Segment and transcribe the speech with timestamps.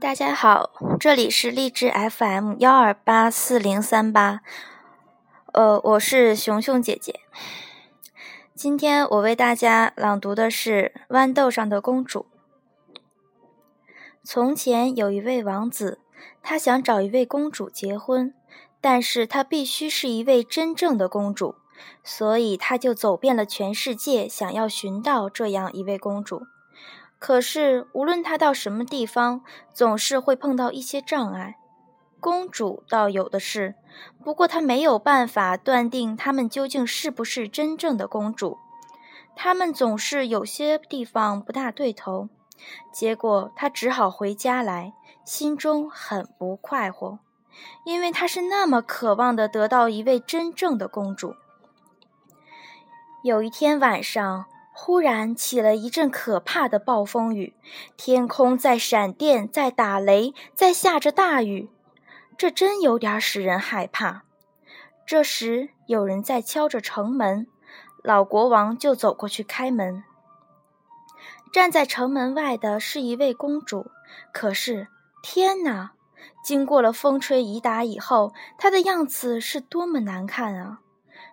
[0.00, 4.40] 大家好，这里是励志 FM 幺二八四零三八，
[5.52, 7.20] 呃，我是熊熊姐姐。
[8.54, 12.24] 今天我为大家朗读的是《豌豆上的公主》。
[14.24, 16.00] 从前有一位王子，
[16.42, 18.32] 他想找一位公主结婚，
[18.80, 21.56] 但是他必须是一位真正的公主，
[22.02, 26.46] 所以他就走遍了全世界，想要寻到这样一位公主。
[27.20, 29.42] 可是，无论他到什么地方，
[29.74, 31.58] 总是会碰到一些障碍。
[32.18, 33.74] 公主倒有的是，
[34.24, 38.56] 不过他没有办法断定她们究竟是不是真正的公主。
[39.36, 42.30] 他们总是有些地方不大对头，
[42.90, 47.18] 结果他只好回家来，心中很不快活，
[47.84, 51.34] 因为他是那么渴望的得到一位真正的公主。
[53.22, 54.46] 有一天晚上。
[54.82, 57.54] 忽然起了一阵可怕的暴风雨，
[57.98, 61.68] 天空在闪电，在打雷，在下着大雨，
[62.38, 64.22] 这真有点使人害怕。
[65.04, 67.46] 这时有人在敲着城门，
[68.02, 70.02] 老国王就走过去开门。
[71.52, 73.90] 站在城门外的是一位公主，
[74.32, 74.88] 可是
[75.22, 75.92] 天哪！
[76.42, 80.80] 经过了风吹雨打以后，她的样子是多么难看啊！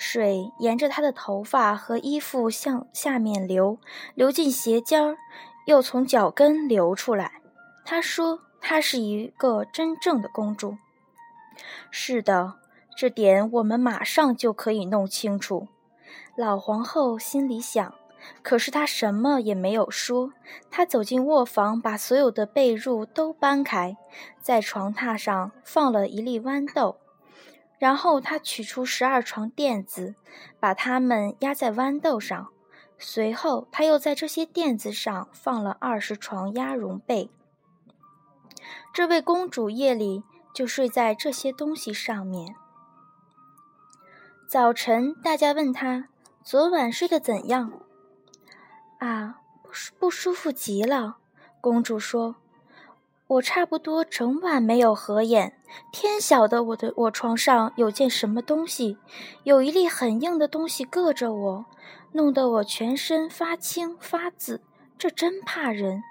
[0.00, 3.76] 水沿着她的头发和衣服向下面流，
[4.14, 5.18] 流进鞋尖儿，
[5.66, 7.42] 又从脚跟流出来。
[7.84, 10.78] 她说：“她是一个真正的公主。”
[11.92, 12.54] 是的，
[12.96, 15.68] 这点我们马上就可以弄清楚。
[16.34, 17.94] 老皇后心里想，
[18.40, 20.32] 可是她什么也没有说。
[20.70, 23.98] 她走进卧房，把所有的被褥都搬开，
[24.40, 26.96] 在床榻上放了一粒豌豆。
[27.80, 30.14] 然后他取出十二床垫子，
[30.60, 32.50] 把它们压在豌豆上。
[32.98, 37.30] 随后他又在这些垫子上放了二十床鸭绒被。
[38.92, 40.22] 这位公主夜里
[40.52, 42.54] 就睡在这些东西上面。
[44.46, 46.08] 早晨，大家问她
[46.44, 47.72] 昨晚睡得怎样？
[48.98, 51.16] 啊，不舒不舒服极了。
[51.62, 52.36] 公主说。
[53.30, 55.52] 我差不多整晚没有合眼，
[55.92, 58.98] 天晓得我的我床上有件什么东西，
[59.44, 61.64] 有一粒很硬的东西硌着我，
[62.10, 64.60] 弄得我全身发青发紫，
[64.98, 66.02] 这真怕人。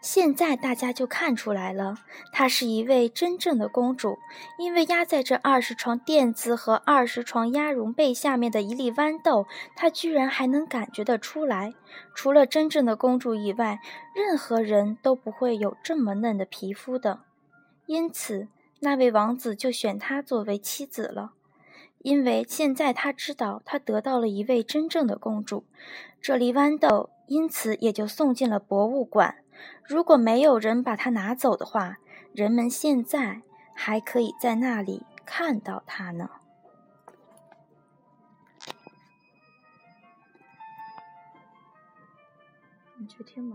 [0.00, 1.96] 现在大家就看出来了，
[2.32, 4.18] 她是一位真正的公主，
[4.58, 11.74] 因为压在这二十床垫子和二十床鸭绒被下面的一粒豌豆，她居然还能感觉得出来。
[12.14, 13.80] 除了真正的公主以外，
[14.14, 17.20] 任何人都不会有这么嫩的皮肤的。
[17.86, 18.48] 因此，
[18.80, 21.32] 那位王子就选她作为妻子了，
[21.98, 25.64] 因为现在他知道他得到了一位真正的公主。
[26.20, 29.36] 这粒豌豆因此也就送进了博物馆。
[29.84, 31.98] 如果没有人把它拿走的话，
[32.32, 33.42] 人们现在
[33.74, 36.30] 还可以在那里看到它呢。
[42.96, 43.52] 你去听吗？